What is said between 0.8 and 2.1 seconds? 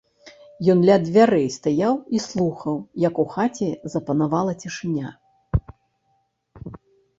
ля дзвярэй стаяў